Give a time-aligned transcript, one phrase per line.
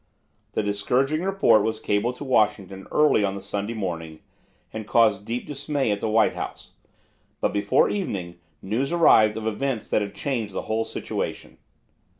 [0.53, 4.21] This discouraging report was cabled to Washington early on the Sunday morning,
[4.73, 6.71] and caused deep dismay at the White House,
[7.39, 11.59] but before evening news arrived of events that had changed the whole situation.